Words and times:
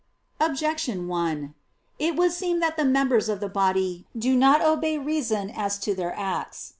Objection 0.39 1.07
1: 1.07 1.53
It 1.99 2.15
would 2.15 2.31
seem 2.31 2.59
that 2.59 2.75
the 2.75 2.83
members 2.83 3.29
of 3.29 3.39
the 3.39 3.47
body 3.47 4.07
do 4.17 4.35
not 4.35 4.59
obey 4.59 4.97
reason 4.97 5.51
as 5.51 5.77
to 5.77 5.93
their 5.93 6.17
acts. 6.17 6.69